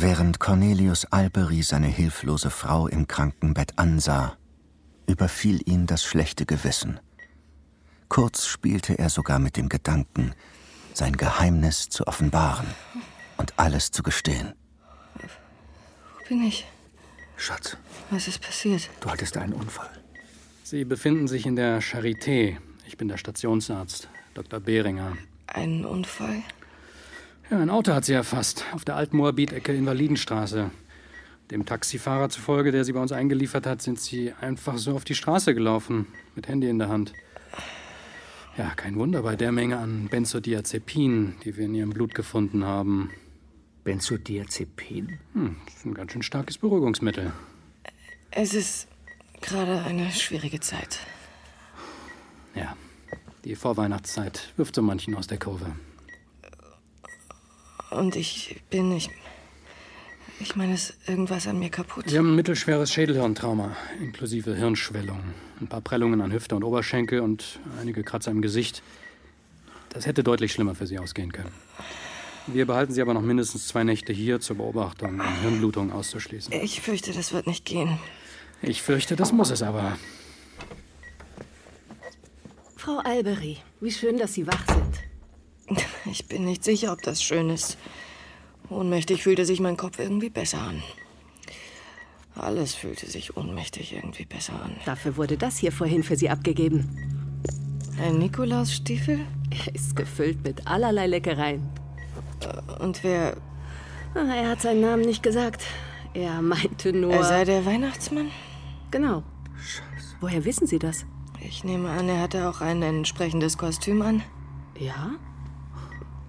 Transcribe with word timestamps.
Während 0.00 0.38
Cornelius 0.38 1.06
Alberi 1.06 1.64
seine 1.64 1.88
hilflose 1.88 2.50
Frau 2.50 2.86
im 2.86 3.08
Krankenbett 3.08 3.80
ansah, 3.80 4.36
überfiel 5.08 5.60
ihn 5.68 5.88
das 5.88 6.04
schlechte 6.04 6.46
Gewissen. 6.46 7.00
Kurz 8.08 8.46
spielte 8.46 8.96
er 8.96 9.10
sogar 9.10 9.40
mit 9.40 9.56
dem 9.56 9.68
Gedanken, 9.68 10.34
sein 10.94 11.16
Geheimnis 11.16 11.88
zu 11.88 12.06
offenbaren 12.06 12.68
und 13.38 13.58
alles 13.58 13.90
zu 13.90 14.04
gestehen. 14.04 14.52
Wo 15.14 16.28
bin 16.28 16.44
ich? 16.44 16.64
Schatz. 17.36 17.76
Was 18.10 18.28
ist 18.28 18.40
passiert? 18.40 18.88
Du 19.00 19.10
hattest 19.10 19.36
einen 19.36 19.52
Unfall. 19.52 19.90
Sie 20.62 20.84
befinden 20.84 21.26
sich 21.26 21.44
in 21.44 21.56
der 21.56 21.82
Charité. 21.82 22.58
Ich 22.86 22.96
bin 22.98 23.08
der 23.08 23.16
Stationsarzt, 23.16 24.08
Dr. 24.34 24.60
Behringer. 24.60 25.18
Ein 25.48 25.84
Unfall? 25.84 26.44
Ja, 27.50 27.58
ein 27.58 27.70
Auto 27.70 27.94
hat 27.94 28.04
sie 28.04 28.12
erfasst, 28.12 28.66
auf 28.74 28.84
der 28.84 28.96
Altmoabit-Ecke 28.96 29.72
Invalidenstraße. 29.72 30.70
Dem 31.50 31.64
Taxifahrer 31.64 32.28
zufolge, 32.28 32.72
der 32.72 32.84
sie 32.84 32.92
bei 32.92 33.00
uns 33.00 33.10
eingeliefert 33.10 33.66
hat, 33.66 33.80
sind 33.80 33.98
sie 33.98 34.34
einfach 34.38 34.76
so 34.76 34.94
auf 34.94 35.04
die 35.04 35.14
Straße 35.14 35.54
gelaufen, 35.54 36.06
mit 36.34 36.46
Handy 36.46 36.68
in 36.68 36.78
der 36.78 36.90
Hand. 36.90 37.14
Ja, 38.58 38.74
kein 38.76 38.96
Wunder 38.96 39.22
bei 39.22 39.34
der 39.34 39.50
Menge 39.50 39.78
an 39.78 40.08
Benzodiazepin, 40.10 41.36
die 41.42 41.56
wir 41.56 41.64
in 41.64 41.74
ihrem 41.74 41.90
Blut 41.90 42.14
gefunden 42.14 42.66
haben. 42.66 43.10
Benzodiazepin? 43.82 45.18
Hm, 45.32 45.56
das 45.64 45.76
ist 45.76 45.86
ein 45.86 45.94
ganz 45.94 46.12
schön 46.12 46.22
starkes 46.22 46.58
Beruhigungsmittel. 46.58 47.32
Es 48.30 48.52
ist 48.52 48.88
gerade 49.40 49.84
eine 49.84 50.10
schwierige 50.10 50.60
Zeit. 50.60 50.98
Ja, 52.54 52.76
die 53.46 53.54
Vorweihnachtszeit 53.54 54.52
wirft 54.58 54.74
so 54.74 54.82
manchen 54.82 55.14
aus 55.14 55.28
der 55.28 55.38
Kurve. 55.38 55.72
Und 57.90 58.16
ich 58.16 58.60
bin, 58.70 58.92
ich. 58.92 59.10
Ich 60.40 60.54
meine, 60.54 60.74
ist 60.74 60.96
irgendwas 61.08 61.48
an 61.48 61.58
mir 61.58 61.68
kaputt? 61.68 62.04
Sie 62.08 62.16
haben 62.16 62.30
ein 62.30 62.36
mittelschweres 62.36 62.92
Schädelhirntrauma, 62.92 63.76
inklusive 64.00 64.54
Hirnschwellung. 64.54 65.20
Ein 65.60 65.66
paar 65.66 65.80
Prellungen 65.80 66.20
an 66.20 66.32
Hüfte 66.32 66.54
und 66.54 66.62
Oberschenkel 66.62 67.20
und 67.20 67.58
einige 67.80 68.04
Kratzer 68.04 68.30
im 68.30 68.40
Gesicht. 68.40 68.82
Das 69.88 70.06
hätte 70.06 70.22
deutlich 70.22 70.52
schlimmer 70.52 70.76
für 70.76 70.86
Sie 70.86 70.98
ausgehen 70.98 71.32
können. 71.32 71.50
Wir 72.46 72.66
behalten 72.66 72.92
Sie 72.92 73.02
aber 73.02 73.14
noch 73.14 73.22
mindestens 73.22 73.66
zwei 73.66 73.82
Nächte 73.82 74.12
hier 74.12 74.38
zur 74.38 74.56
Beobachtung, 74.56 75.20
um 75.20 75.40
Hirnblutung 75.42 75.92
auszuschließen. 75.92 76.52
Ich 76.52 76.80
fürchte, 76.80 77.12
das 77.12 77.32
wird 77.32 77.48
nicht 77.48 77.64
gehen. 77.64 77.98
Ich 78.62 78.80
fürchte, 78.80 79.16
das 79.16 79.32
muss 79.32 79.50
es 79.50 79.62
aber. 79.62 79.98
Frau 82.76 82.98
Alberi, 82.98 83.58
wie 83.80 83.90
schön, 83.90 84.18
dass 84.18 84.34
Sie 84.34 84.46
wach 84.46 84.64
sind. 84.68 85.00
Ich 86.10 86.26
bin 86.26 86.44
nicht 86.44 86.64
sicher, 86.64 86.92
ob 86.92 87.02
das 87.02 87.22
schön 87.22 87.50
ist. 87.50 87.76
Ohnmächtig 88.70 89.22
fühlte 89.22 89.44
sich 89.44 89.60
mein 89.60 89.76
Kopf 89.76 89.98
irgendwie 89.98 90.30
besser 90.30 90.58
an. 90.60 90.82
Alles 92.34 92.74
fühlte 92.74 93.06
sich 93.10 93.36
ohnmächtig 93.36 93.94
irgendwie 93.94 94.24
besser 94.24 94.54
an. 94.62 94.76
Dafür 94.84 95.16
wurde 95.16 95.36
das 95.36 95.58
hier 95.58 95.72
vorhin 95.72 96.02
für 96.02 96.16
Sie 96.16 96.30
abgegeben. 96.30 96.88
Ein 98.00 98.18
Nikolausstiefel? 98.18 99.20
Er 99.50 99.74
ist 99.74 99.96
gefüllt 99.96 100.44
mit 100.44 100.66
allerlei 100.66 101.06
Leckereien. 101.06 101.68
Und 102.78 103.02
wer. 103.02 103.36
Ah, 104.14 104.34
Er 104.34 104.48
hat 104.50 104.60
seinen 104.62 104.80
Namen 104.82 105.02
nicht 105.02 105.22
gesagt. 105.22 105.64
Er 106.14 106.40
meinte 106.40 106.92
nur. 106.92 107.12
Er 107.12 107.24
sei 107.24 107.44
der 107.44 107.66
Weihnachtsmann? 107.66 108.30
Genau. 108.90 109.22
Woher 110.20 110.44
wissen 110.44 110.66
Sie 110.66 110.78
das? 110.78 111.04
Ich 111.40 111.64
nehme 111.64 111.90
an, 111.90 112.08
er 112.08 112.20
hatte 112.20 112.48
auch 112.48 112.60
ein 112.60 112.82
entsprechendes 112.82 113.58
Kostüm 113.58 114.02
an. 114.02 114.22
Ja? 114.78 115.12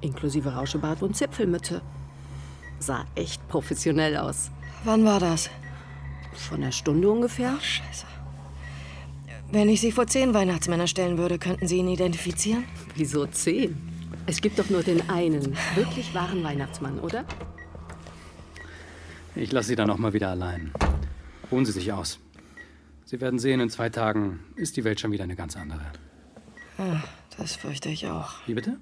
Inklusive 0.02 0.54
Rauschebart 0.54 1.02
und 1.02 1.16
Zipfelmütze. 1.16 1.82
Sah 2.80 3.06
echt 3.16 3.46
professionell 3.48 4.18
aus. 4.18 4.52
Wann 4.84 5.04
war 5.04 5.20
das? 5.20 5.50
Von 6.34 6.64
einer 6.64 6.72
Stunde 6.72 7.10
ungefähr. 7.10 7.60
Scheiße. 7.60 8.06
Wenn 9.52 9.68
ich 9.68 9.82
Sie 9.82 9.92
vor 9.92 10.08
zehn 10.08 10.34
Weihnachtsmänner 10.34 10.88
stellen 10.88 11.18
würde, 11.18 11.40
könnten 11.40 11.68
Sie 11.68 11.78
ihn 11.78 11.88
identifizieren? 11.88 12.66
Wieso 12.96 13.26
zehn? 13.26 13.76
Es 14.28 14.42
gibt 14.42 14.60
doch 14.60 14.70
nur 14.70 14.84
den 14.84 15.10
einen 15.10 15.58
wirklich 15.76 16.14
wahren 16.14 16.44
Weihnachtsmann, 16.44 17.00
oder? 17.00 17.26
Ich 19.36 19.52
lasse 19.52 19.70
Sie 19.70 19.76
dann 19.76 19.90
auch 19.90 19.98
mal 19.98 20.14
wieder 20.14 20.30
allein. 20.30 20.72
Ruhen 21.52 21.66
Sie 21.66 21.72
sich 21.72 21.92
aus. 21.92 22.20
Sie 23.06 23.20
werden 23.22 23.40
sehen, 23.40 23.60
in 23.60 23.72
zwei 23.72 23.90
Tagen 23.90 24.40
ist 24.56 24.78
die 24.78 24.84
Welt 24.84 25.00
schon 25.00 25.12
wieder 25.12 25.24
eine 25.24 25.36
ganz 25.36 25.58
andere. 25.58 25.82
Ah, 26.78 27.02
das 27.38 27.56
fürchte 27.56 27.90
ich 27.90 28.06
auch. 28.08 28.34
Wie 28.46 28.54
bitte? 28.54 28.78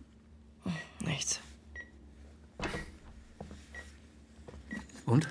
Nichts. 1.00 1.40
Und? 5.06 5.28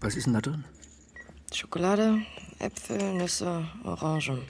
Was 0.00 0.16
ist 0.16 0.26
denn 0.26 0.34
da 0.34 0.40
drin? 0.40 0.64
Schokolade, 1.52 2.22
Äpfel, 2.58 3.14
Nüsse, 3.14 3.66
Orangen. 3.84 4.42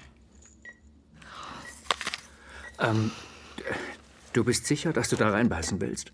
Ähm, 2.79 3.11
du 4.33 4.45
bist 4.45 4.67
sicher, 4.67 4.93
dass 4.93 5.09
du 5.09 5.17
da 5.17 5.31
reinbeißen 5.31 5.81
willst? 5.81 6.13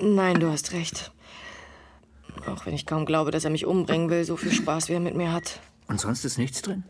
Nein, 0.00 0.40
du 0.40 0.50
hast 0.50 0.72
recht. 0.72 1.12
Auch 2.46 2.66
wenn 2.66 2.74
ich 2.74 2.86
kaum 2.86 3.06
glaube, 3.06 3.30
dass 3.30 3.44
er 3.44 3.50
mich 3.50 3.66
umbringen 3.66 4.08
will, 4.10 4.24
so 4.24 4.36
viel 4.36 4.52
Spaß, 4.52 4.88
wie 4.88 4.94
er 4.94 5.00
mit 5.00 5.14
mir 5.14 5.32
hat. 5.32 5.60
Und 5.88 6.00
sonst 6.00 6.24
ist 6.24 6.38
nichts 6.38 6.62
drin? 6.62 6.84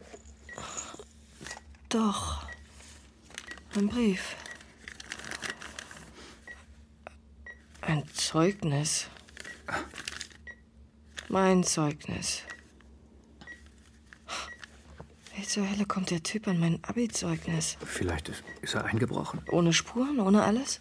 Doch. 1.89 2.40
Ein 3.77 3.87
Brief. 3.87 4.35
Ein 7.83 8.03
Zeugnis. 8.13 9.07
Mein 11.29 11.63
Zeugnis. 11.63 12.43
Wie 15.37 15.47
zur 15.47 15.71
Hölle 15.71 15.87
kommt 15.87 16.11
der 16.11 16.21
Typ 16.25 16.49
an 16.49 16.59
mein 16.59 16.83
Abi-Zeugnis? 16.83 17.77
Vielleicht 17.87 18.29
ist, 18.29 18.43
ist 18.61 18.75
er 18.75 18.87
eingebrochen. 18.87 19.41
Ohne 19.53 19.73
Spuren, 19.73 20.19
ohne 20.19 20.43
alles? 20.43 20.81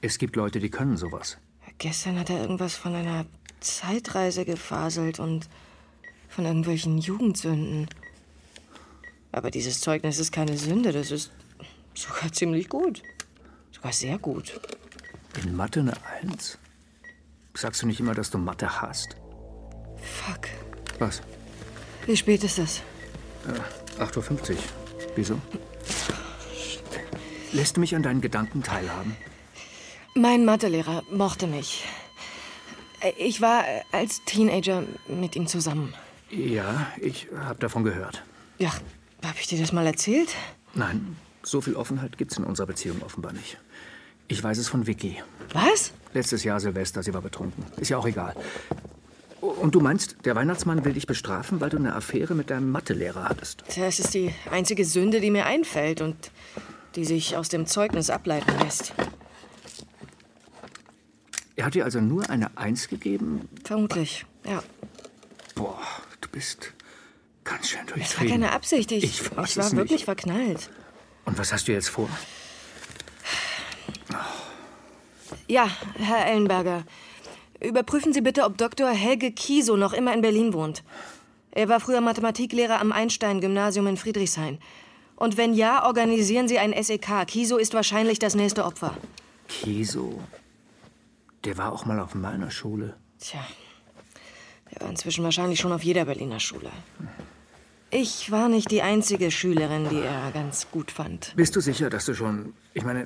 Es 0.00 0.16
gibt 0.16 0.34
Leute, 0.34 0.58
die 0.58 0.70
können 0.70 0.96
sowas. 0.96 1.36
Gestern 1.76 2.18
hat 2.18 2.30
er 2.30 2.40
irgendwas 2.40 2.76
von 2.76 2.94
einer 2.94 3.26
Zeitreise 3.60 4.46
gefaselt 4.46 5.20
und 5.20 5.50
von 6.30 6.46
irgendwelchen 6.46 6.96
Jugendsünden. 6.96 7.88
Aber 9.32 9.50
dieses 9.50 9.80
Zeugnis 9.80 10.18
ist 10.18 10.32
keine 10.32 10.56
Sünde, 10.56 10.92
das 10.92 11.10
ist 11.10 11.30
sogar 11.94 12.32
ziemlich 12.32 12.68
gut. 12.68 13.02
Sogar 13.72 13.92
sehr 13.92 14.18
gut. 14.18 14.60
In 15.42 15.56
Mathe 15.56 15.80
eine 15.80 15.94
Eins? 16.06 16.58
Sagst 17.54 17.82
du 17.82 17.86
nicht 17.86 18.00
immer, 18.00 18.14
dass 18.14 18.30
du 18.30 18.38
Mathe 18.38 18.80
hast? 18.80 19.16
Fuck. 19.96 20.48
Was? 20.98 21.22
Wie 22.06 22.16
spät 22.16 22.42
ist 22.44 22.58
es? 22.58 22.82
Äh, 23.46 24.02
8.50 24.02 24.52
Uhr. 24.52 24.56
Wieso? 25.16 25.38
Lässt 27.52 27.76
du 27.76 27.80
mich 27.80 27.94
an 27.94 28.02
deinen 28.02 28.20
Gedanken 28.20 28.62
teilhaben? 28.62 29.16
Mein 30.14 30.44
Mathelehrer 30.44 31.02
mochte 31.10 31.46
mich. 31.46 31.84
Ich 33.18 33.40
war 33.40 33.64
als 33.90 34.24
Teenager 34.24 34.84
mit 35.08 35.36
ihm 35.36 35.46
zusammen. 35.46 35.94
Ja, 36.30 36.86
ich 37.00 37.28
habe 37.36 37.58
davon 37.58 37.84
gehört. 37.84 38.22
Ja, 38.58 38.70
habe 39.24 39.38
ich 39.40 39.48
dir 39.48 39.58
das 39.60 39.72
mal 39.72 39.86
erzählt? 39.86 40.34
Nein, 40.74 41.16
so 41.42 41.60
viel 41.60 41.74
Offenheit 41.76 42.18
gibt's 42.18 42.36
in 42.38 42.44
unserer 42.44 42.66
Beziehung 42.66 43.02
offenbar 43.02 43.32
nicht. 43.32 43.58
Ich 44.28 44.42
weiß 44.42 44.58
es 44.58 44.68
von 44.68 44.86
Vicky. 44.86 45.22
Was? 45.52 45.92
Letztes 46.14 46.44
Jahr 46.44 46.60
Silvester, 46.60 47.02
sie 47.02 47.12
war 47.12 47.20
betrunken. 47.22 47.64
Ist 47.78 47.88
ja 47.90 47.98
auch 47.98 48.06
egal. 48.06 48.34
Und 49.40 49.74
du 49.74 49.80
meinst, 49.80 50.16
der 50.24 50.36
Weihnachtsmann 50.36 50.84
will 50.84 50.92
dich 50.92 51.06
bestrafen, 51.06 51.60
weil 51.60 51.68
du 51.70 51.76
eine 51.76 51.94
Affäre 51.96 52.34
mit 52.34 52.50
deinem 52.50 52.70
Mathelehrer 52.70 53.24
hattest? 53.28 53.64
Das 53.76 53.98
ist 53.98 54.14
die 54.14 54.32
einzige 54.50 54.84
Sünde, 54.84 55.20
die 55.20 55.30
mir 55.32 55.46
einfällt 55.46 56.00
und 56.00 56.30
die 56.94 57.04
sich 57.04 57.36
aus 57.36 57.48
dem 57.48 57.66
Zeugnis 57.66 58.08
ableiten 58.08 58.52
lässt. 58.60 58.92
Er 61.56 61.66
hat 61.66 61.74
dir 61.74 61.84
also 61.84 62.00
nur 62.00 62.28
eine 62.30 62.56
Eins 62.56 62.88
gegeben? 62.88 63.48
Vermutlich, 63.64 64.24
ja. 64.46 64.62
Boah, 65.54 65.78
du 66.20 66.28
bist 66.30 66.72
ganz 67.44 67.68
schön 67.68 67.80
Es 67.82 67.88
war 67.90 67.96
durchtrieben. 67.96 68.30
keine 68.30 68.52
Absicht. 68.52 68.92
Ich, 68.92 69.04
Ich 69.04 69.20
ich 69.22 69.36
war 69.36 69.44
es 69.44 69.56
wirklich 69.76 69.90
nicht. 69.90 70.04
verknallt. 70.04 70.70
Und 71.24 71.38
was 71.38 71.52
hast 71.52 71.68
du 71.68 71.72
jetzt 71.72 71.88
vor? 71.88 72.08
Ja, 75.46 75.68
Herr 75.98 76.26
Ellenberger. 76.26 76.84
Überprüfen 77.60 78.12
Sie 78.12 78.20
bitte, 78.20 78.44
ob 78.44 78.58
Dr. 78.58 78.90
Helge 78.90 79.32
Kieso 79.32 79.76
noch 79.76 79.92
immer 79.92 80.12
in 80.12 80.20
Berlin 80.20 80.52
wohnt. 80.52 80.82
Er 81.52 81.68
war 81.68 81.80
früher 81.80 82.00
Mathematiklehrer 82.00 82.80
am 82.80 82.92
Einstein-Gymnasium 82.92 83.86
in 83.86 83.96
Friedrichshain. 83.96 84.58
Und 85.16 85.36
wenn 85.36 85.54
ja, 85.54 85.86
organisieren 85.86 86.48
Sie 86.48 86.58
ein 86.58 86.74
SEK. 86.82 87.26
Kieso 87.26 87.58
ist 87.58 87.74
wahrscheinlich 87.74 88.18
das 88.18 88.34
nächste 88.34 88.64
Opfer. 88.64 88.96
Kiso. 89.48 90.20
Der 91.44 91.58
war 91.58 91.72
auch 91.72 91.84
mal 91.84 92.00
auf 92.00 92.14
meiner 92.14 92.50
Schule. 92.50 92.96
Tja, 93.20 93.44
der 94.72 94.80
war 94.80 94.90
inzwischen 94.90 95.22
wahrscheinlich 95.22 95.60
schon 95.60 95.72
auf 95.72 95.84
jeder 95.84 96.04
Berliner 96.06 96.40
Schule. 96.40 96.70
Ich 97.94 98.30
war 98.30 98.48
nicht 98.48 98.70
die 98.70 98.80
einzige 98.80 99.30
Schülerin, 99.30 99.86
die 99.90 100.00
er 100.00 100.30
ganz 100.32 100.66
gut 100.70 100.90
fand. 100.90 101.34
Bist 101.36 101.54
du 101.54 101.60
sicher, 101.60 101.90
dass 101.90 102.06
du 102.06 102.14
schon. 102.14 102.54
Ich 102.72 102.84
meine, 102.84 103.02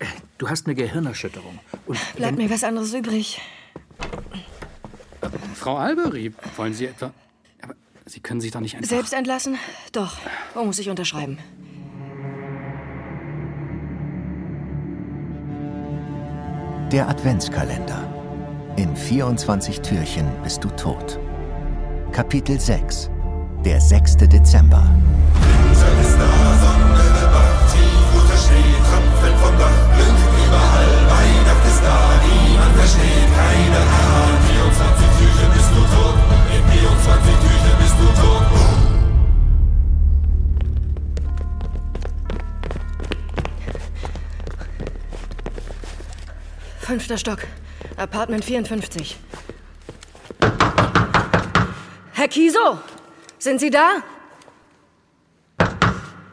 äh, 0.00 0.06
du 0.38 0.48
hast 0.48 0.66
eine 0.66 0.74
Gehirnerschütterung. 0.74 1.60
Und 1.86 1.98
Bleibt 2.16 2.36
mir 2.36 2.50
was 2.50 2.64
anderes 2.64 2.92
übrig. 2.92 3.40
Frau 5.54 5.76
Albery, 5.76 6.32
wollen 6.56 6.74
Sie 6.74 6.86
etwa. 6.86 7.12
Aber 7.62 7.74
Sie 8.06 8.18
können 8.18 8.40
sich 8.40 8.50
doch 8.50 8.58
nicht 8.58 8.74
einfach. 8.74 8.88
Selbst 8.88 9.12
entlassen? 9.12 9.56
Doch. 9.92 10.16
Wo 10.54 10.64
muss 10.64 10.80
ich 10.80 10.90
unterschreiben? 10.90 11.38
Der 16.90 17.08
Adventskalender. 17.08 18.12
In 18.76 18.96
24 18.96 19.80
Türchen 19.80 20.28
bist 20.42 20.64
du 20.64 20.68
tot. 20.70 21.20
Kapitel 22.10 22.58
6. 22.58 23.10
Der 23.64 23.80
6. 23.80 24.16
Dezember. 24.18 24.84
Winter 25.40 26.00
ist 26.02 26.18
da, 26.18 26.28
Sonne 26.60 27.04
bewacht, 27.16 27.72
tief 27.72 28.08
unter 28.14 28.36
Schnee, 28.36 28.76
Tröpfelt 28.84 29.36
vom 29.40 29.56
Dach, 29.58 29.78
Glück 29.96 30.18
überall, 30.44 30.92
Weihnacht 31.08 31.64
ist 31.66 31.82
da, 31.82 31.98
niemand 32.26 32.74
versteht, 32.76 33.30
keine 33.34 33.80
Ahnung. 33.80 34.36
24 34.52 35.06
Türchen 35.16 35.50
bist 35.54 35.70
du 35.70 35.80
tot, 35.80 36.16
in 36.54 36.62
24 36.78 37.32
Türchen 37.40 37.74
bist 37.78 37.96
du 37.98 38.06
tot. 38.20 38.44
Fünfter 46.80 47.16
Stock. 47.16 47.46
Apartment 47.96 48.44
54. 48.44 49.16
Herr 52.12 52.28
Kiso! 52.28 52.78
Sind 53.44 53.58
Sie 53.58 53.68
da? 53.68 54.02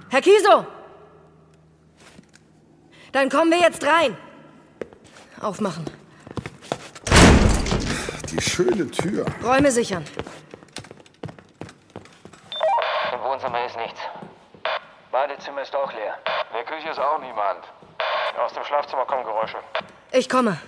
Herr 0.10 0.22
Kiso! 0.22 0.66
Dann 3.12 3.30
kommen 3.30 3.52
wir 3.52 3.60
jetzt 3.60 3.86
rein. 3.86 4.16
Aufmachen. 5.42 5.84
Die 8.30 8.42
schöne 8.42 8.90
Tür. 8.90 9.26
Räume 9.44 9.72
sichern. 9.72 10.06
Im 13.12 13.22
Wohnzimmer 13.22 13.66
ist 13.66 13.76
nichts. 13.76 14.00
Badezimmer 15.12 15.64
ist 15.64 15.76
auch 15.76 15.92
leer. 15.92 16.18
In 16.52 16.56
der 16.56 16.64
Küche 16.64 16.92
ist 16.92 17.00
auch 17.00 17.20
niemand. 17.20 17.66
Aus 18.40 18.54
dem 18.54 18.64
Schlafzimmer 18.64 19.04
kommen 19.04 19.26
Geräusche. 19.26 19.58
Ich 20.14 20.30
komme. 20.30 20.62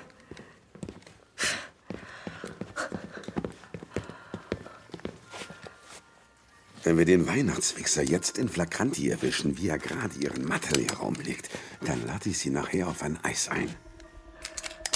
Wenn 6.83 6.97
wir 6.97 7.05
den 7.05 7.27
Weihnachtswichser 7.27 8.03
jetzt 8.03 8.37
in 8.37 8.49
Flagranti 8.49 9.09
erwischen, 9.09 9.57
wie 9.57 9.69
er 9.69 9.77
gerade 9.77 10.15
ihren 10.19 10.45
Materialraum 10.45 11.15
legt, 11.15 11.49
dann 11.85 12.05
lade 12.05 12.29
ich 12.29 12.37
sie 12.37 12.49
nachher 12.49 12.89
auf 12.89 13.01
ein 13.01 13.17
Eis 13.23 13.47
ein. 13.47 13.73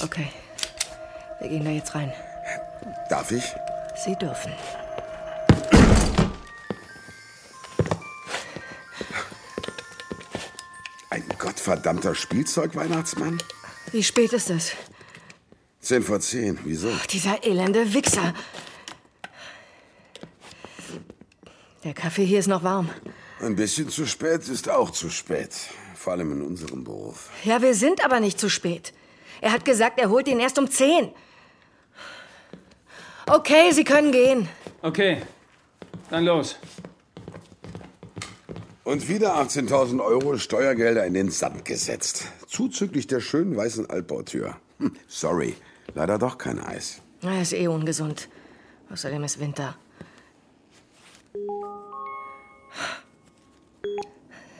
Okay. 0.02 0.28
Wir 1.40 1.48
gehen 1.48 1.64
da 1.64 1.70
jetzt 1.70 1.94
rein. 1.94 2.12
Darf 3.08 3.30
ich? 3.30 3.44
Sie 4.04 4.14
dürfen. 4.16 4.52
Ein 11.10 11.24
gottverdammter 11.38 12.14
Spielzeug-Weihnachtsmann? 12.14 13.38
Wie 13.92 14.04
spät 14.04 14.34
ist 14.34 14.50
es? 14.50 14.72
Zehn 15.80 16.02
vor 16.02 16.20
zehn. 16.20 16.58
Wieso? 16.64 16.90
Dieser 17.10 17.42
elende 17.44 17.94
Wichser. 17.94 18.34
Kaffee 22.08 22.24
hier 22.24 22.38
ist 22.38 22.46
noch 22.46 22.62
warm. 22.62 22.88
Ein 23.38 23.54
bisschen 23.54 23.90
zu 23.90 24.06
spät 24.06 24.48
ist 24.48 24.70
auch 24.70 24.92
zu 24.92 25.10
spät. 25.10 25.50
Vor 25.94 26.14
allem 26.14 26.32
in 26.32 26.40
unserem 26.40 26.82
Beruf. 26.82 27.28
Ja, 27.44 27.60
wir 27.60 27.74
sind 27.74 28.02
aber 28.02 28.18
nicht 28.18 28.40
zu 28.40 28.48
spät. 28.48 28.94
Er 29.42 29.52
hat 29.52 29.66
gesagt, 29.66 30.00
er 30.00 30.08
holt 30.08 30.26
ihn 30.26 30.40
erst 30.40 30.58
um 30.58 30.70
10. 30.70 31.10
Okay, 33.26 33.72
Sie 33.72 33.84
können 33.84 34.10
gehen. 34.10 34.48
Okay, 34.80 35.20
dann 36.08 36.24
los. 36.24 36.56
Und 38.84 39.06
wieder 39.10 39.36
18.000 39.36 40.02
Euro 40.02 40.38
Steuergelder 40.38 41.04
in 41.04 41.12
den 41.12 41.30
Sand 41.30 41.66
gesetzt. 41.66 42.24
Zuzüglich 42.46 43.06
der 43.06 43.20
schönen 43.20 43.54
weißen 43.54 43.90
Altbautür. 43.90 44.56
Hm, 44.78 44.96
sorry, 45.08 45.56
leider 45.92 46.16
doch 46.16 46.38
kein 46.38 46.58
Eis. 46.58 47.02
Er 47.20 47.42
ist 47.42 47.52
eh 47.52 47.68
ungesund. 47.68 48.30
Außerdem 48.88 49.24
ist 49.24 49.38
Winter. 49.40 49.76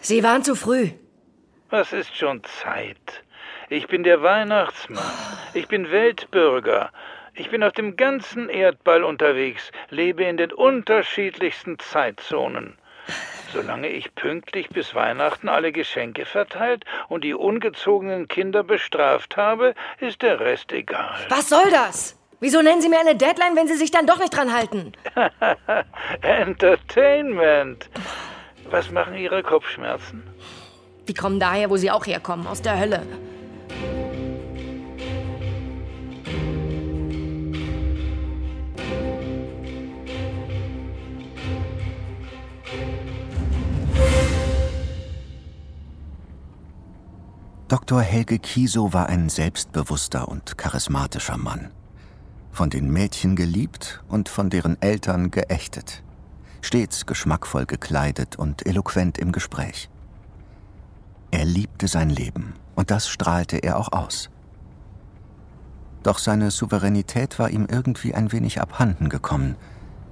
Sie 0.01 0.23
waren 0.23 0.45
zu 0.45 0.55
früh. 0.55 0.91
Was 1.71 1.93
ist 1.93 2.17
schon 2.17 2.43
Zeit? 2.45 3.23
Ich 3.69 3.89
bin 3.89 4.03
der 4.03 4.23
Weihnachtsmann. 4.23 5.05
Ich 5.55 5.69
bin 5.69 5.91
Weltbürger. 5.91 6.91
Ich 7.35 7.51
bin 7.51 7.63
auf 7.63 7.73
dem 7.73 7.97
ganzen 7.97 8.49
Erdball 8.49 9.05
unterwegs, 9.05 9.71
lebe 9.91 10.25
in 10.25 10.37
den 10.37 10.53
unterschiedlichsten 10.53 11.79
Zeitzonen. 11.79 12.79
Solange 13.53 13.89
ich 13.89 14.15
pünktlich 14.15 14.69
bis 14.71 14.95
Weihnachten 14.95 15.49
alle 15.49 15.73
Geschenke 15.73 16.25
verteilt 16.27 16.85
und 17.09 17.25
die 17.25 17.35
ungezogenen 17.35 18.29
Kinder 18.29 18.63
bestraft 18.63 19.37
habe, 19.37 19.75
ist 20.01 20.23
der 20.23 20.41
Rest 20.41 20.73
egal. 20.73 21.19
Was 21.29 21.49
soll 21.49 21.71
das? 21.71 22.19
Wieso 22.41 22.63
nennen 22.63 22.81
Sie 22.81 22.89
mir 22.89 23.01
eine 23.01 23.17
Deadline, 23.17 23.57
wenn 23.57 23.67
Sie 23.67 23.77
sich 23.77 23.91
dann 23.91 24.07
doch 24.07 24.19
nicht 24.19 24.35
dran 24.37 24.53
halten? 24.53 24.93
Entertainment. 26.23 27.89
Was 28.71 28.91
machen 28.91 29.15
Ihre 29.15 29.43
Kopfschmerzen? 29.43 30.23
Die 31.09 31.15
kommen 31.15 31.41
daher, 31.41 31.71
wo 31.71 31.77
Sie 31.77 31.91
auch 31.91 32.07
herkommen, 32.07 32.47
aus 32.47 32.61
der 32.61 32.79
Hölle. 32.79 33.03
Dr. 47.69 48.01
Helge 48.01 48.39
Kiesow 48.39 48.93
war 48.93 49.09
ein 49.09 49.29
selbstbewusster 49.29 50.29
und 50.29 50.59
charismatischer 50.59 51.37
Mann. 51.37 51.71
Von 52.51 52.71
den 52.71 52.91
Mädchen 52.91 53.37
geliebt 53.37 54.03
und 54.09 54.29
von 54.29 54.51
deren 54.51 54.81
Eltern 54.81 55.31
geächtet. 55.31 56.03
Stets 56.61 57.07
geschmackvoll 57.07 57.67
gekleidet 57.67 58.37
und 58.37 58.67
eloquent 58.67 59.19
im 59.19 59.33
Gespräch. 59.33 59.89
Er 61.31 61.45
liebte 61.45 61.89
sein 61.89 62.11
Leben 62.11 62.55
und 62.75 62.91
das 62.91 63.09
strahlte 63.09 63.59
er 63.59 63.79
auch 63.79 63.93
aus. 63.93 64.31
Doch 66.03 66.19
seine 66.19 66.51
Souveränität 66.51 67.39
war 67.39 67.51
ihm 67.51 67.67
irgendwie 67.71 68.15
ein 68.15 68.33
wenig 68.33 68.61
abhanden 68.61 69.09
gekommen, 69.09 69.57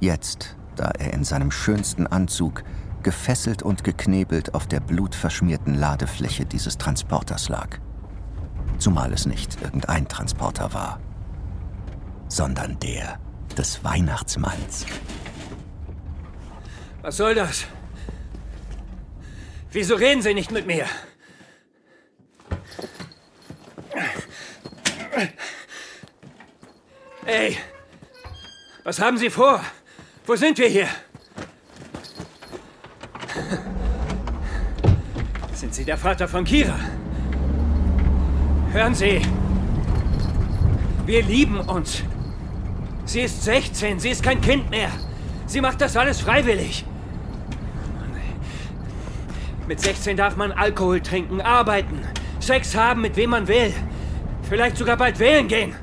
jetzt, 0.01 0.57
da 0.75 0.91
er 0.99 1.15
in 1.15 1.25
seinem 1.25 1.51
schönsten 1.51 2.07
Anzug 2.07 2.65
gefesselt 3.03 3.63
und 3.63 3.85
geknebelt 3.85 4.55
auf 4.55 4.67
der 4.67 4.81
blutverschmierten 4.81 5.75
Ladefläche 5.75 6.45
dieses 6.45 6.77
Transporters 6.77 7.49
lag. 7.49 7.79
Zumal 8.79 9.13
es 9.13 9.27
nicht 9.27 9.63
irgendein 9.63 10.09
Transporter 10.09 10.75
war, 10.75 11.01
sondern 12.29 12.79
der 12.81 13.19
des 13.57 13.83
Weihnachtsmanns. 13.85 14.85
Was 17.07 17.19
soll 17.19 17.37
das? 17.37 17.67
Wieso 19.71 19.95
reden 19.95 20.23
Sie 20.23 20.35
nicht 20.35 20.51
mit 20.51 20.67
mir? 20.67 20.87
Ey, 27.25 27.59
was 28.83 28.99
haben 28.99 29.19
Sie 29.19 29.31
vor? 29.31 29.63
Wo 30.27 30.35
sind 30.35 30.59
wir 30.59 30.67
hier? 30.67 30.89
Sind 35.53 35.77
Sie 35.77 35.85
der 35.85 35.99
Vater 35.99 36.27
von 36.27 36.45
Kira? 36.45 36.77
Hören 38.73 38.97
Sie, 38.97 39.23
wir 41.05 41.23
lieben 41.23 41.61
uns. 41.61 42.03
Sie 43.05 43.21
ist 43.21 43.45
16, 43.45 44.01
sie 44.01 44.11
ist 44.11 44.25
kein 44.25 44.41
Kind 44.41 44.71
mehr. 44.71 44.91
Sie 45.47 45.61
macht 45.61 45.81
das 45.81 45.97
alles 45.97 46.21
freiwillig. 46.21 46.85
Mit 49.67 49.81
16 49.81 50.17
darf 50.17 50.37
man 50.37 50.53
Alkohol 50.53 51.01
trinken, 51.01 51.41
arbeiten, 51.41 52.01
Sex 52.39 52.75
haben, 52.77 53.01
mit 53.01 53.17
wem 53.17 53.31
man 53.31 53.49
will. 53.49 53.75
Vielleicht 54.49 54.77
sogar 54.77 54.97
bald 54.97 55.19
wählen 55.19 55.49
gehen. 55.49 55.75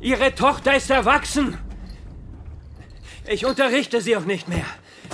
Ihre 0.00 0.34
Tochter 0.34 0.76
ist 0.76 0.90
erwachsen. 0.90 1.56
Ich 3.26 3.46
unterrichte 3.46 4.00
sie 4.00 4.16
auch 4.16 4.24
nicht 4.24 4.48
mehr. 4.48 4.66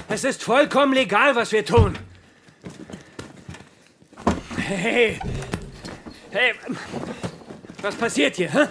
Es 0.09 0.25
ist 0.25 0.43
vollkommen 0.43 0.95
legal, 0.95 1.37
was 1.37 1.53
wir 1.53 1.65
tun. 1.65 1.97
Hey, 4.57 5.21
hey, 6.31 6.55
was 7.83 7.95
passiert 7.97 8.37
hier? 8.37 8.51
Hä? 8.51 8.67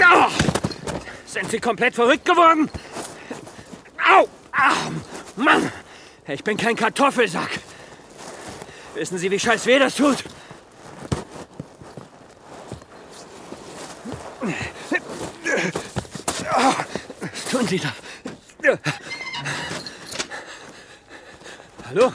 Oh, 0.00 0.30
sind 1.26 1.50
Sie 1.50 1.58
komplett 1.58 1.94
verrückt 1.94 2.24
geworden? 2.24 2.70
Au! 3.98 4.28
Au! 4.52 4.92
Mann! 5.36 5.72
Ich 6.26 6.42
bin 6.42 6.56
kein 6.56 6.74
Kartoffelsack. 6.74 7.60
Wissen 8.94 9.18
Sie, 9.18 9.30
wie 9.30 9.38
scheiß 9.38 9.66
weh 9.66 9.78
das 9.78 9.94
tut? 9.96 10.24
Was 17.20 17.44
tun 17.50 17.68
Sie 17.68 17.78
da? 17.78 17.92
Hallo? 21.86 22.12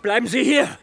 Bleiben 0.00 0.28
Sie 0.28 0.44
hier! 0.44 0.78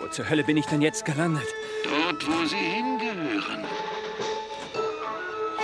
Wo 0.00 0.08
zur 0.08 0.28
Hölle 0.28 0.42
bin 0.42 0.56
ich 0.56 0.66
denn 0.66 0.82
jetzt 0.82 1.04
gelandet? 1.04 1.46
Dort, 1.84 2.26
wo 2.26 2.44
Sie 2.44 2.56
hingehören. 2.56 3.64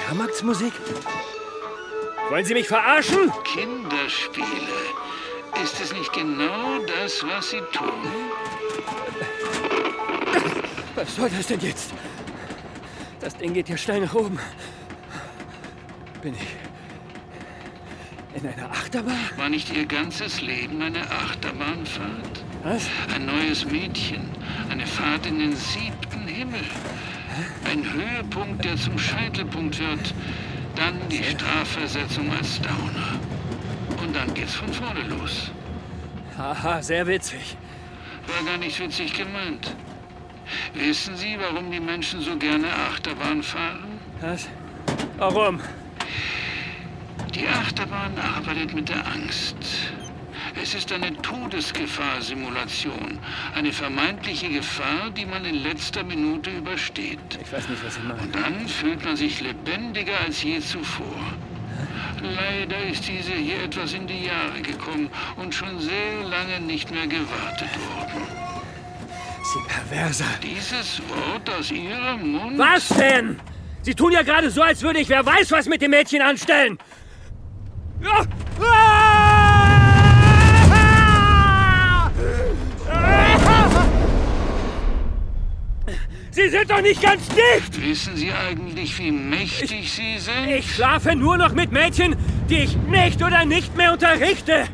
Jahrmarktsmusik? 0.07 0.73
Wollen 2.31 2.45
Sie 2.45 2.55
mich 2.55 2.69
verarschen? 2.69 3.33
Kinderspiele. 3.45 4.47
Ist 5.63 5.81
es 5.81 5.93
nicht 5.93 6.13
genau 6.13 6.79
das, 6.87 7.25
was 7.25 7.51
Sie 7.51 7.61
tun? 7.73 8.07
Was 10.95 11.17
soll 11.17 11.31
das 11.31 11.47
denn 11.47 11.61
jetzt? 11.61 11.93
Das 13.21 13.37
Ding 13.37 13.53
geht 13.53 13.69
ja 13.69 13.77
steil 13.77 14.01
nach 14.01 14.15
oben. 14.15 14.39
Bin 16.23 16.35
ich 16.35 16.57
in 18.41 18.49
einer 18.49 18.71
Achterbahn? 18.71 19.31
War 19.37 19.49
nicht 19.49 19.75
Ihr 19.75 19.87
ganzes 19.87 20.41
Leben 20.41 20.83
eine 20.83 21.03
Achterbahnfahrt? 21.11 22.45
Was? 22.65 22.87
Ein 23.15 23.27
neues 23.27 23.65
Mädchen, 23.65 24.23
eine 24.71 24.87
Fahrt 24.87 25.27
in 25.27 25.39
den 25.39 25.55
siebten 25.57 26.27
Himmel. 26.27 26.65
Ein 27.65 27.85
Höhepunkt, 27.93 28.65
der 28.65 28.77
zum 28.77 28.99
Scheitelpunkt 28.99 29.79
wird. 29.79 30.15
Dann 30.75 30.97
die 31.09 31.23
Strafversetzung 31.23 32.31
als 32.33 32.61
Downer. 32.61 33.21
Und 34.03 34.15
dann 34.15 34.33
geht's 34.35 34.55
von 34.55 34.73
vorne 34.73 35.03
los. 35.03 35.51
Haha, 36.37 36.83
sehr 36.83 37.07
witzig. 37.07 37.57
War 38.27 38.45
gar 38.45 38.59
nicht 38.59 38.79
witzig 38.81 39.15
gemeint. 39.15 39.75
Wissen 40.75 41.17
Sie, 41.17 41.37
warum 41.39 41.71
die 41.71 41.81
Menschen 41.81 42.21
so 42.21 42.37
gerne 42.37 42.69
Achterbahn 42.73 43.43
fahren? 43.43 44.01
Was? 44.21 44.49
Warum? 45.19 45.61
Die 47.35 47.47
Achterbahn 47.47 48.13
arbeitet 48.19 48.75
mit 48.75 48.89
der 48.89 49.07
Angst. 49.07 49.57
Es 50.63 50.75
ist 50.75 50.93
eine 50.93 51.15
Todesgefahrsimulation. 51.23 53.19
Eine 53.55 53.73
vermeintliche 53.73 54.49
Gefahr, 54.49 55.11
die 55.17 55.25
man 55.25 55.45
in 55.45 55.63
letzter 55.63 56.03
Minute 56.03 56.51
übersteht. 56.51 57.19
Ich 57.41 57.53
weiß 57.53 57.69
nicht, 57.69 57.85
was 57.85 57.95
Sie 57.95 58.01
meinen. 58.01 58.21
Und 58.21 58.35
dann 58.35 58.69
fühlt 58.69 59.05
man 59.05 59.17
sich 59.17 59.41
lebendiger 59.41 60.19
als 60.27 60.43
je 60.43 60.61
zuvor. 60.61 61.21
Leider 62.21 62.83
ist 62.85 63.07
diese 63.07 63.33
hier 63.33 63.63
etwas 63.63 63.93
in 63.93 64.07
die 64.07 64.25
Jahre 64.25 64.61
gekommen 64.61 65.09
und 65.37 65.55
schon 65.55 65.79
sehr 65.79 66.25
lange 66.25 66.61
nicht 66.61 66.91
mehr 66.91 67.07
gewartet 67.07 67.71
worden. 67.79 68.27
Sie 69.45 69.61
Perverser. 69.69 70.25
Dieses 70.43 71.01
Wort 71.09 71.49
aus 71.59 71.71
Ihrem 71.71 72.33
Mund? 72.33 72.59
Was 72.59 72.89
denn? 72.89 73.41
Sie 73.83 73.95
tun 73.95 74.13
ja 74.13 74.23
gerade 74.23 74.51
so, 74.51 74.63
als 74.63 74.83
würde 74.83 74.99
ich 74.99 75.09
wer 75.09 75.25
weiß 75.25 75.53
was 75.53 75.67
mit 75.67 75.81
dem 75.81 75.93
Mädchen 75.93 76.21
anstellen. 76.21 76.79
Ja. 78.03 78.27
Sie 86.39 86.51
sind 86.51 86.71
doch 86.71 86.81
nicht 86.81 87.03
ganz 87.03 87.27
dicht! 87.31 87.85
Wissen 87.85 88.17
Sie 88.17 88.31
eigentlich, 88.33 88.97
wie 89.01 89.11
mächtig 89.11 89.91
Sie 89.91 90.19
sind? 90.21 90.49
Ich 90.49 90.73
schlafe 90.73 91.17
nur 91.17 91.37
noch 91.37 91.53
mit 91.53 91.73
Mädchen, 91.73 92.15
die 92.49 92.59
ich 92.59 92.77
nicht 92.77 93.21
oder 93.25 93.45
nicht 93.45 93.77
mehr 93.77 93.93
unterrichte. 93.93 94.69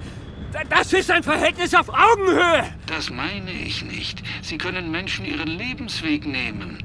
Das 0.68 0.92
ist 0.92 1.11
ein 1.11 1.23
Verhältnis 1.23 1.75
auf 1.75 1.88
Augenhöhe. 1.88 2.64
Das 2.85 3.09
meine 3.09 3.50
ich 3.50 3.83
nicht. 3.83 4.23
Sie 4.42 4.59
können 4.59 4.90
Menschen 4.90 5.25
ihren 5.25 5.49
Lebensweg 5.49 6.26
nehmen. 6.26 6.85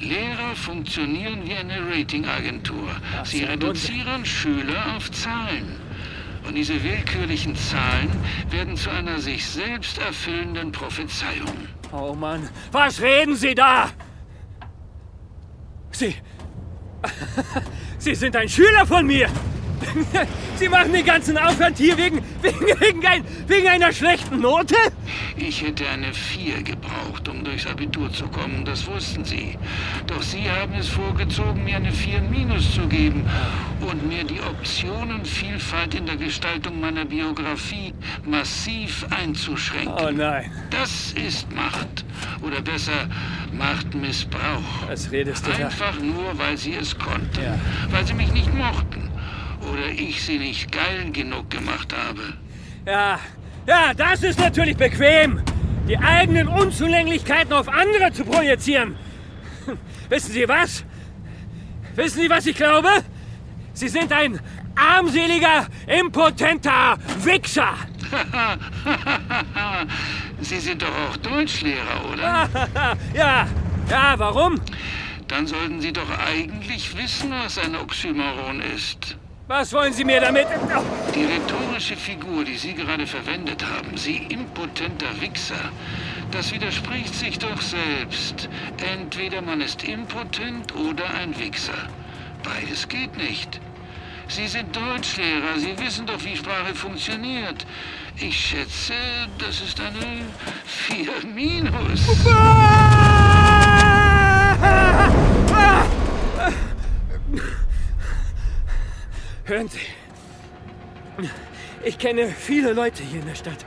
Lehrer 0.00 0.56
funktionieren 0.56 1.46
wie 1.46 1.54
eine 1.54 1.78
Ratingagentur. 1.88 2.88
Sie 3.22 3.44
reduzieren 3.44 4.26
Schüler 4.26 4.96
auf 4.96 5.08
Zahlen. 5.12 5.76
Und 6.48 6.56
diese 6.56 6.82
willkürlichen 6.82 7.54
Zahlen 7.54 8.10
werden 8.50 8.76
zu 8.76 8.90
einer 8.90 9.20
sich 9.20 9.46
selbst 9.46 9.98
erfüllenden 9.98 10.72
Prophezeiung. 10.72 11.68
Oh 11.92 12.14
Mann, 12.14 12.48
was 12.70 13.00
reden 13.00 13.36
Sie 13.36 13.54
da? 13.54 13.90
Sie. 15.90 16.14
Sie 17.98 18.14
sind 18.14 18.36
ein 18.36 18.48
Schüler 18.48 18.86
von 18.86 19.06
mir! 19.06 19.28
Sie 20.56 20.68
machen 20.68 20.92
den 20.92 21.04
ganzen 21.04 21.36
Aufwand 21.38 21.78
hier 21.78 21.96
wegen, 21.96 22.22
wegen, 22.42 22.60
wegen, 22.80 23.06
ein, 23.06 23.24
wegen 23.46 23.68
einer 23.68 23.92
schlechten 23.92 24.40
Note? 24.40 24.74
Ich 25.36 25.62
hätte 25.62 25.88
eine 25.88 26.12
4 26.12 26.62
gebraucht, 26.62 27.28
um 27.28 27.44
durchs 27.44 27.66
Abitur 27.66 28.12
zu 28.12 28.28
kommen, 28.28 28.64
das 28.64 28.86
wussten 28.86 29.24
Sie. 29.24 29.56
Doch 30.06 30.22
Sie 30.22 30.50
haben 30.50 30.74
es 30.74 30.88
vorgezogen, 30.88 31.64
mir 31.64 31.76
eine 31.76 31.92
4 31.92 32.20
minus 32.22 32.74
zu 32.74 32.86
geben 32.88 33.28
und 33.80 34.06
mir 34.06 34.24
die 34.24 34.40
Optionenvielfalt 34.40 35.94
in 35.94 36.06
der 36.06 36.16
Gestaltung 36.16 36.80
meiner 36.80 37.04
Biografie 37.04 37.94
massiv 38.24 39.06
einzuschränken. 39.10 39.94
Oh 40.06 40.10
nein. 40.10 40.50
Das 40.70 41.12
ist 41.12 41.50
Macht. 41.52 42.04
Oder 42.42 42.60
besser, 42.60 43.08
Machtmissbrauch. 43.52 44.88
Was 44.88 45.10
redest 45.10 45.46
du 45.46 45.50
da? 45.52 45.66
Einfach 45.66 45.98
nur, 46.00 46.38
weil 46.38 46.56
Sie 46.56 46.74
es 46.74 46.98
konnten. 46.98 47.42
Ja. 47.42 47.58
Weil 47.90 48.06
Sie 48.06 48.14
mich 48.14 48.32
nicht 48.32 48.52
mochten. 48.54 48.99
Oder 49.72 49.88
ich 49.88 50.22
Sie 50.22 50.38
nicht 50.38 50.72
geil 50.72 51.10
genug 51.12 51.50
gemacht 51.50 51.94
habe. 51.94 52.34
Ja, 52.86 53.20
ja, 53.66 53.94
das 53.94 54.22
ist 54.22 54.38
natürlich 54.38 54.76
bequem, 54.76 55.42
die 55.86 55.98
eigenen 55.98 56.48
Unzulänglichkeiten 56.48 57.52
auf 57.52 57.68
andere 57.68 58.12
zu 58.12 58.24
projizieren. 58.24 58.96
Wissen 60.08 60.32
Sie 60.32 60.48
was? 60.48 60.84
Wissen 61.94 62.22
Sie, 62.22 62.30
was 62.30 62.46
ich 62.46 62.56
glaube? 62.56 62.88
Sie 63.74 63.88
sind 63.88 64.12
ein 64.12 64.40
armseliger, 64.74 65.66
impotenter 65.86 66.96
Wichser. 67.22 67.74
Sie 70.40 70.58
sind 70.58 70.82
doch 70.82 70.88
auch 70.88 71.16
Deutschlehrer, 71.18 72.10
oder? 72.12 72.48
ja, 73.14 73.46
ja, 73.88 74.14
warum? 74.16 74.60
Dann 75.28 75.46
sollten 75.46 75.80
Sie 75.80 75.92
doch 75.92 76.10
eigentlich 76.18 76.96
wissen, 76.96 77.30
was 77.30 77.58
ein 77.58 77.76
Oxymoron 77.76 78.60
ist. 78.62 79.16
Was 79.50 79.72
wollen 79.72 79.92
Sie 79.92 80.04
mir 80.04 80.20
damit? 80.20 80.46
Die 81.12 81.24
rhetorische 81.24 81.96
Figur, 81.96 82.44
die 82.44 82.56
Sie 82.56 82.72
gerade 82.72 83.04
verwendet 83.04 83.64
haben, 83.66 83.96
Sie 83.96 84.18
impotenter 84.28 85.20
Wichser, 85.20 85.72
das 86.30 86.52
widerspricht 86.52 87.12
sich 87.12 87.36
doch 87.36 87.60
selbst. 87.60 88.48
Entweder 88.94 89.42
man 89.42 89.60
ist 89.60 89.82
impotent 89.82 90.72
oder 90.76 91.04
ein 91.14 91.36
Wichser. 91.36 91.88
Beides 92.44 92.86
geht 92.86 93.16
nicht. 93.16 93.60
Sie 94.28 94.46
sind 94.46 94.76
Deutschlehrer, 94.76 95.58
Sie 95.58 95.76
wissen 95.80 96.06
doch, 96.06 96.24
wie 96.24 96.36
Sprache 96.36 96.72
funktioniert. 96.72 97.66
Ich 98.18 98.38
schätze, 98.38 98.94
das 99.38 99.60
ist 99.62 99.80
eine 99.80 100.26
4 100.64 101.26
minus. 101.34 102.88
Hören 109.50 109.68
Sie. 109.68 109.80
Ich 111.82 111.98
kenne 111.98 112.28
viele 112.28 112.72
Leute 112.72 113.02
hier 113.02 113.18
in 113.18 113.26
der 113.26 113.34
Stadt. 113.34 113.66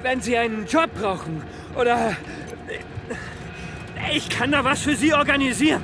Wenn 0.00 0.22
Sie 0.22 0.38
einen 0.38 0.66
Job 0.66 0.88
brauchen 0.94 1.42
oder... 1.74 2.16
Ich 4.14 4.30
kann 4.30 4.52
da 4.52 4.64
was 4.64 4.80
für 4.80 4.96
Sie 4.96 5.12
organisieren. 5.12 5.82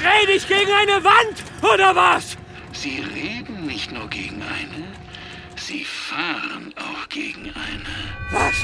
Rede 0.00 0.32
ich 0.32 0.46
gegen 0.46 0.70
eine 0.70 1.02
Wand 1.02 1.44
oder 1.62 1.96
was? 1.96 2.36
Sie 2.72 3.00
reden 3.00 3.64
nicht 3.64 3.90
nur 3.90 4.10
gegen 4.10 4.42
eine, 4.42 4.84
Sie 5.56 5.82
fahren 5.82 6.74
auch 6.76 7.08
gegen 7.08 7.44
eine. 7.54 7.86
Was? 8.30 8.54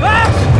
Was? 0.00 0.53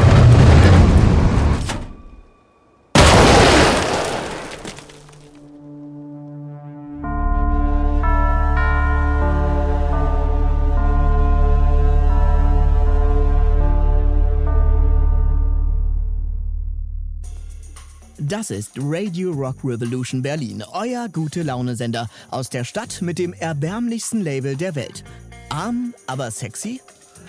Das 18.27 18.51
ist 18.51 18.71
Radio 18.79 19.33
Rock 19.33 19.57
Revolution 19.65 20.23
Berlin, 20.23 20.65
euer 20.73 21.11
gute 21.13 21.43
Laune-Sender 21.43 22.09
aus 22.31 22.49
der 22.49 22.65
Stadt 22.65 23.03
mit 23.03 23.19
dem 23.19 23.35
erbärmlichsten 23.35 24.23
Label 24.23 24.57
der 24.57 24.75
Welt. 24.75 25.05
Arm, 25.51 25.93
aber 26.07 26.31
sexy? 26.31 26.81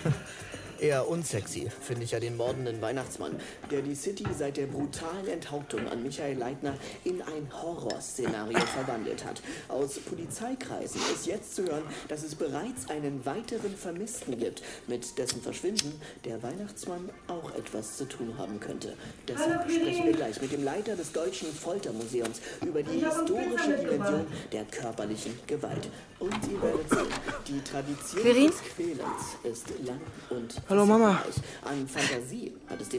Eher 0.80 1.08
unsexy, 1.08 1.70
finde 1.80 2.04
ich 2.04 2.10
ja 2.10 2.20
den 2.20 2.36
mordenden 2.36 2.82
Weihnachtsmann, 2.82 3.36
der 3.70 3.80
die 3.80 3.94
City 3.94 4.26
seit 4.36 4.58
der 4.58 4.66
brutalen 4.66 5.26
Enthauptung 5.26 5.88
an 5.88 6.02
Michael 6.02 6.36
Leitner 6.36 6.74
in 7.04 7.22
ein 7.22 7.48
Horrorszenario 7.50 8.58
verwandelt 8.74 9.24
hat. 9.24 9.40
Aus 9.68 9.98
Polizeikreisen 9.98 11.00
ist 11.14 11.26
jetzt 11.26 11.56
zu 11.56 11.64
hören, 11.64 11.84
dass 12.08 12.22
es 12.22 12.34
bereits 12.34 12.90
einen 12.90 13.24
weiteren 13.24 13.74
Vermissten 13.74 14.38
gibt, 14.38 14.62
mit 14.86 15.16
dessen 15.16 15.40
Verschwinden 15.40 15.98
der 16.24 16.42
Weihnachtsmann 16.42 17.08
auch 17.28 17.54
etwas 17.54 17.96
zu 17.96 18.04
tun 18.04 18.36
haben 18.36 18.60
könnte. 18.60 18.94
Deshalb 19.28 19.70
sprechen 19.70 20.06
wir 20.06 20.12
gleich 20.12 20.40
mit 20.42 20.52
dem 20.52 20.64
Leiter 20.64 20.94
des 20.94 21.12
Deutschen 21.12 21.52
Foltermuseums 21.52 22.40
über 22.66 22.82
die 22.82 23.00
historische 23.00 23.78
Dimension 23.78 24.26
der 24.52 24.64
körperlichen 24.64 25.38
Gewalt. 25.46 25.88
Und 26.18 26.34
ihr 26.50 26.62
werdet 26.62 26.88
sehen, 26.88 27.06
die 27.48 27.60
Tradition 27.62 28.22
Quirin? 28.22 28.46
des 28.46 28.62
Quälens 28.74 29.36
ist 29.44 29.68
lang 29.86 30.00
und 30.30 30.65
Hallo, 30.68 30.84
Mama. 30.84 31.22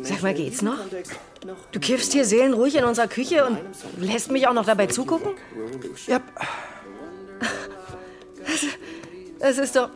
Sag 0.03 0.21
mal, 0.23 0.33
geht's 0.33 0.61
noch 0.61 0.77
Du 1.71 1.79
kiffst 1.79 2.13
hier 2.13 2.23
seelenruhig 2.25 2.75
in 2.75 2.85
unserer 2.85 3.07
Küche 3.07 3.45
und 3.45 3.57
lässt 3.97 4.31
mich 4.31 4.47
auch 4.47 4.53
noch 4.53 4.65
dabei 4.65 4.87
zugucken? 4.87 5.33
Ja, 6.07 6.21
Das 9.39 9.57
ist 9.57 9.75
doch. 9.75 9.89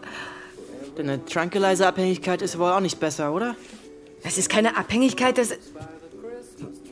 deine 0.96 1.24
Tranquilizer-Abhängigkeit 1.26 2.42
ist 2.42 2.60
wohl 2.60 2.72
auch 2.72 2.80
nicht 2.80 3.00
besser, 3.00 3.34
oder? 3.34 3.56
Das 4.24 4.38
ist 4.38 4.50
keine 4.50 4.78
Abhängigkeit, 4.78 5.38
das. 5.38 5.54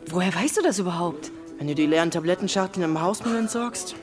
Woher 0.09 0.33
weißt 0.33 0.57
du 0.57 0.61
das 0.63 0.79
überhaupt? 0.79 1.29
Wenn 1.57 1.67
du 1.67 1.75
die 1.75 1.85
leeren 1.85 2.09
Tablettenschachteln 2.09 2.83
im 2.83 3.01
Hausmüll 3.01 3.35
entsorgst? 3.37 3.95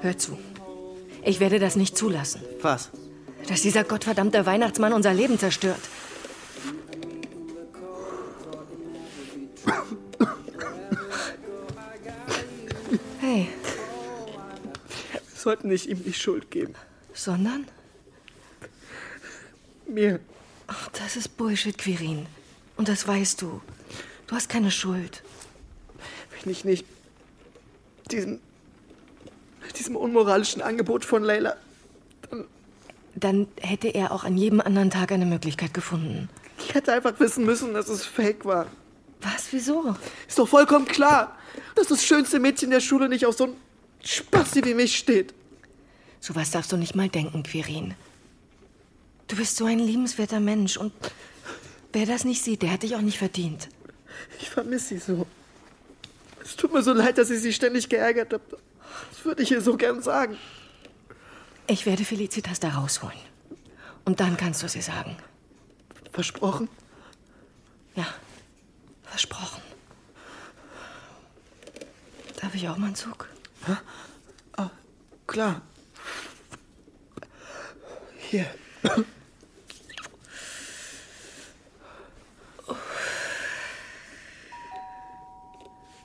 Hör 0.00 0.16
zu. 0.16 0.38
Ich 1.24 1.40
werde 1.40 1.58
das 1.58 1.76
nicht 1.76 1.98
zulassen. 1.98 2.40
Was? 2.62 2.90
Dass 3.48 3.62
dieser 3.62 3.84
gottverdammte 3.84 4.46
Weihnachtsmann 4.46 4.92
unser 4.92 5.12
Leben 5.12 5.38
zerstört. 5.38 5.80
Hey, 13.20 13.48
Wir 15.12 15.20
sollten 15.34 15.68
nicht 15.68 15.86
ihm 15.86 16.02
die 16.04 16.12
Schuld 16.12 16.50
geben. 16.50 16.74
sondern? 17.14 17.66
Mir. 19.86 20.20
Ach, 20.66 20.88
das 20.88 21.16
ist 21.16 21.36
Bullshit, 21.36 21.76
Quirin. 21.76 22.26
Und 22.76 22.88
das 22.88 23.06
weißt 23.06 23.42
du. 23.42 23.60
Du 24.26 24.34
hast 24.36 24.48
keine 24.48 24.70
Schuld. 24.70 25.22
Wenn 26.42 26.52
ich 26.52 26.64
nicht 26.64 26.86
diesem, 28.10 28.40
diesem 29.78 29.96
unmoralischen 29.96 30.62
Angebot 30.62 31.04
von 31.04 31.22
Leila. 31.24 31.56
Dann 33.14 33.48
hätte 33.60 33.88
er 33.88 34.12
auch 34.12 34.24
an 34.24 34.36
jedem 34.36 34.60
anderen 34.60 34.90
Tag 34.90 35.12
eine 35.12 35.26
Möglichkeit 35.26 35.74
gefunden. 35.74 36.28
Ich 36.58 36.74
hätte 36.74 36.92
einfach 36.92 37.18
wissen 37.18 37.44
müssen, 37.44 37.74
dass 37.74 37.88
es 37.88 38.04
fake 38.04 38.44
war. 38.44 38.66
Was? 39.20 39.48
Wieso? 39.50 39.96
Ist 40.28 40.38
doch 40.38 40.48
vollkommen 40.48 40.86
klar, 40.86 41.36
dass 41.74 41.88
das 41.88 42.04
schönste 42.04 42.38
Mädchen 42.38 42.70
der 42.70 42.80
Schule 42.80 43.08
nicht 43.08 43.26
auf 43.26 43.36
so 43.36 43.44
einen 43.44 43.56
Spassi 44.02 44.64
wie 44.64 44.74
mich 44.74 44.96
steht. 44.96 45.34
Sowas 46.20 46.50
darfst 46.50 46.72
du 46.72 46.76
nicht 46.76 46.94
mal 46.94 47.08
denken, 47.08 47.42
Quirin. 47.42 47.94
Du 49.28 49.36
bist 49.36 49.56
so 49.56 49.64
ein 49.64 49.78
liebenswerter 49.78 50.40
Mensch 50.40 50.76
und 50.76 50.92
wer 51.92 52.06
das 52.06 52.24
nicht 52.24 52.42
sieht, 52.42 52.62
der 52.62 52.72
hat 52.72 52.82
dich 52.82 52.96
auch 52.96 53.00
nicht 53.00 53.18
verdient. 53.18 53.68
Ich 54.40 54.50
vermisse 54.50 54.88
sie 54.88 54.98
so. 54.98 55.26
Es 56.42 56.56
tut 56.56 56.72
mir 56.72 56.82
so 56.82 56.92
leid, 56.92 57.18
dass 57.18 57.30
ich 57.30 57.40
sie 57.40 57.52
ständig 57.52 57.88
geärgert 57.88 58.32
habe. 58.32 58.58
Das 59.10 59.24
würde 59.24 59.42
ich 59.42 59.50
ihr 59.50 59.60
so 59.60 59.76
gern 59.76 60.02
sagen. 60.02 60.36
Ich 61.66 61.86
werde 61.86 62.04
Felicitas 62.04 62.60
da 62.60 62.70
rausholen. 62.70 63.18
Und 64.04 64.20
dann 64.20 64.36
kannst 64.36 64.62
du 64.62 64.68
sie 64.68 64.82
sagen. 64.82 65.16
Versprochen? 66.12 66.68
Ja, 67.94 68.06
versprochen. 69.04 69.62
Darf 72.40 72.54
ich 72.54 72.68
auch 72.68 72.76
mal 72.76 72.86
einen 72.86 72.94
Zug? 72.96 73.28
Ah, 74.56 74.70
klar. 75.26 75.62
Hier. 78.18 78.46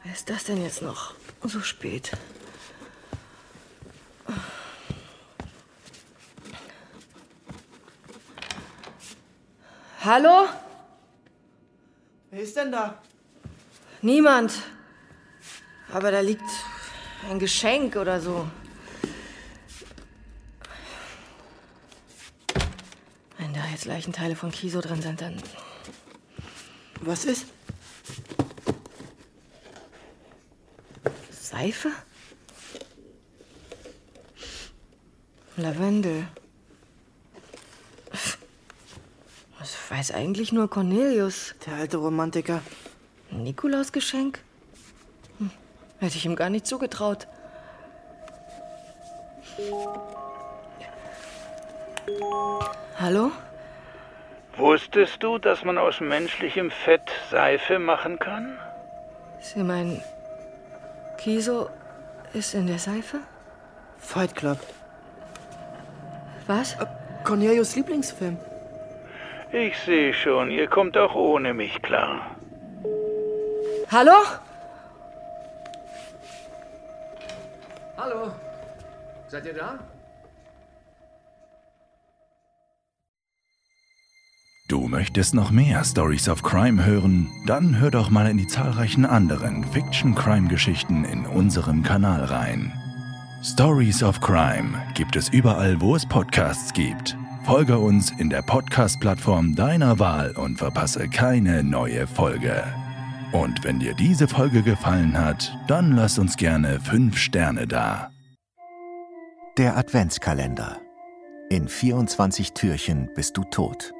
Wer 0.04 0.14
ist 0.14 0.30
das 0.30 0.44
denn 0.44 0.62
jetzt 0.62 0.82
noch? 0.82 1.16
So 1.44 1.62
spät. 1.62 2.12
Hallo? 10.06 10.48
Wer 12.30 12.42
ist 12.42 12.56
denn 12.56 12.72
da? 12.72 13.02
Niemand. 14.04 14.54
Aber 15.92 16.12
da 16.12 16.20
liegt 16.20 16.44
ein 17.28 17.40
Geschenk 17.40 17.96
oder 17.96 18.22
so. 18.22 18.48
Wenn 23.40 23.52
da 23.56 23.66
jetzt 23.72 23.86
Leichenteile 23.86 24.36
von 24.36 24.52
Kiso 24.52 24.80
drin 24.80 25.02
sind, 25.02 25.22
dann. 25.22 25.42
Was 27.02 27.26
ist? 27.26 27.48
Seife? 31.32 31.90
Lavendel. 35.58 36.28
Das 39.58 39.74
weiß 39.98 40.12
eigentlich 40.12 40.52
nur 40.52 40.70
Cornelius. 40.70 41.56
Der 41.66 41.76
alte 41.76 41.98
Romantiker. 41.98 42.62
Nikolausgeschenk? 43.32 44.40
Hm, 45.40 45.50
hätte 46.00 46.18
ich 46.18 46.26
ihm 46.26 46.36
gar 46.36 46.50
nicht 46.50 46.68
zugetraut. 46.68 47.28
Hallo? 53.00 53.32
Wusstest 54.58 55.24
du, 55.24 55.38
dass 55.38 55.64
man 55.64 55.78
aus 55.78 56.02
menschlichem 56.02 56.72
Fett 56.72 57.10
Seife 57.32 57.80
machen 57.80 58.20
kann? 58.20 58.58
Sie 59.40 59.64
meinen, 59.64 60.02
Kiso 61.18 61.70
ist 62.34 62.54
in 62.54 62.68
der 62.68 62.80
Seife? 62.80 63.20
Fight 63.98 64.36
Club. 64.36 64.60
Was? 66.48 66.76
Cornelius 67.24 67.76
Lieblingsfilm. 67.76 68.38
Ich 69.52 69.78
sehe 69.86 70.14
schon, 70.14 70.52
ihr 70.52 70.68
kommt 70.68 70.98
auch 70.98 71.16
ohne 71.16 71.54
mich 71.54 71.82
klar. 71.82 72.36
Hallo? 73.92 74.12
Hallo. 77.98 78.32
Seid 79.28 79.46
ihr 79.46 79.54
da? 79.54 79.80
Du 84.68 84.88
möchtest 84.88 85.36
noch 85.36 85.52
mehr 85.52 85.84
Stories 85.84 86.28
of 86.28 86.42
Crime 86.42 86.84
hören? 86.84 87.30
Dann 87.46 87.80
hör 87.80 87.92
doch 87.92 88.10
mal 88.10 88.28
in 88.28 88.38
die 88.38 88.48
zahlreichen 88.48 89.06
anderen 89.06 89.64
Fiction-Crime-Geschichten 89.64 91.06
in 91.06 91.28
unserem 91.28 91.84
Kanal 91.84 92.26
rein. 92.26 92.74
Stories 93.44 94.02
of 94.02 94.20
Crime 94.22 94.82
gibt 94.96 95.16
es 95.16 95.30
überall, 95.30 95.80
wo 95.80 95.96
es 95.96 96.04
Podcasts 96.04 96.74
gibt. 96.74 97.16
Folge 97.46 97.78
uns 97.78 98.10
in 98.10 98.32
der 98.32 98.42
Podcast-Plattform 98.42 99.54
deiner 99.54 100.00
Wahl 100.00 100.32
und 100.32 100.58
verpasse 100.58 101.08
keine 101.08 101.64
neue 101.64 102.08
Folge. 102.08 102.64
Und 103.34 103.64
wenn 103.64 103.78
dir 103.78 103.94
diese 103.94 104.28
Folge 104.28 104.64
gefallen 104.64 105.16
hat, 105.16 105.56
dann 105.68 105.92
lass 105.92 106.18
uns 106.18 106.38
gerne 106.38 106.80
5 106.80 107.16
Sterne 107.16 107.68
da. 107.68 108.10
Der 109.60 109.78
Adventskalender. 109.78 110.82
In 111.52 111.68
24 111.68 112.54
Türchen 112.54 113.12
bist 113.14 113.38
du 113.38 113.44
tot. 113.44 113.94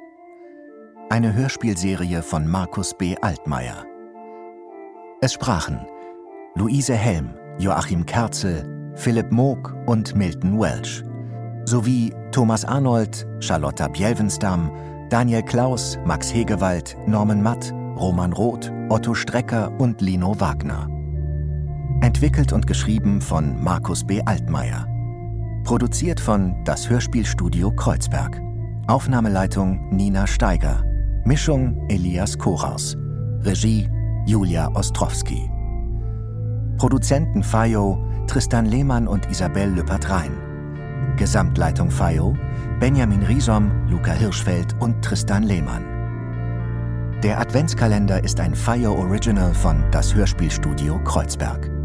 Eine 1.08 1.32
Hörspielserie 1.32 2.22
von 2.22 2.48
Markus 2.48 2.98
B. 2.98 3.14
Altmaier. 3.22 3.84
Es 5.20 5.34
sprachen 5.34 5.86
Luise 6.56 6.96
Helm, 6.96 7.30
Joachim 7.60 8.04
Kerzel, 8.06 8.92
Philipp 8.96 9.30
Moog 9.30 9.72
und 9.86 10.16
Milton 10.16 10.58
Welsh. 10.58 11.04
Sowie 11.66 12.12
Thomas 12.30 12.64
Arnold, 12.64 13.26
Charlotta 13.40 13.88
Bjelvenstam, 13.88 14.70
Daniel 15.10 15.42
Klaus, 15.42 15.98
Max 16.04 16.32
Hegewald, 16.32 16.96
Norman 17.08 17.42
Matt, 17.42 17.72
Roman 17.96 18.32
Roth, 18.32 18.72
Otto 18.88 19.14
Strecker 19.14 19.72
und 19.80 20.00
Lino 20.00 20.38
Wagner. 20.38 20.88
Entwickelt 22.02 22.52
und 22.52 22.68
geschrieben 22.68 23.20
von 23.20 23.60
Markus 23.60 24.06
B. 24.06 24.22
Altmaier. 24.24 24.86
Produziert 25.64 26.20
von 26.20 26.54
Das 26.64 26.88
Hörspielstudio 26.88 27.72
Kreuzberg. 27.72 28.40
Aufnahmeleitung 28.86 29.88
Nina 29.90 30.28
Steiger. 30.28 30.84
Mischung 31.24 31.84
Elias 31.88 32.38
Koraus. 32.38 32.96
Regie 33.40 33.88
Julia 34.24 34.70
Ostrowski. 34.74 35.50
Produzenten 36.78 37.42
Fayo 37.42 37.98
Tristan 38.28 38.66
Lehmann 38.66 39.08
und 39.08 39.28
Isabel 39.30 39.70
Lüppert-Rhein. 39.70 40.55
Gesamtleitung 41.16 41.90
FAIO 41.90 42.36
Benjamin 42.78 43.22
Riesom, 43.22 43.70
Luca 43.88 44.12
Hirschfeld 44.12 44.76
und 44.80 45.02
Tristan 45.02 45.42
Lehmann. 45.42 45.84
Der 47.22 47.40
Adventskalender 47.40 48.22
ist 48.22 48.38
ein 48.38 48.54
FAIO 48.54 48.92
Original 48.94 49.54
von 49.54 49.82
Das 49.90 50.14
Hörspielstudio 50.14 51.02
Kreuzberg. 51.02 51.75